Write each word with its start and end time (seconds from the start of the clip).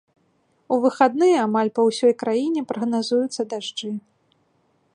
У 0.75 0.77
выхадныя 0.85 1.35
амаль 1.47 1.69
па 1.75 1.81
ўсёй 1.89 2.13
краіне 2.23 2.61
прагназуюцца 2.71 3.41
дажджы. 3.53 3.91